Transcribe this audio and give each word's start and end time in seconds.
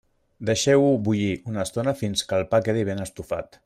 Deixeu-ho 0.49 0.87
bullir 1.09 1.29
una 1.53 1.63
estona 1.67 1.95
fins 2.03 2.27
que 2.31 2.43
el 2.43 2.51
pa 2.55 2.65
quedi 2.71 2.91
ben 2.93 3.09
estufat. 3.09 3.59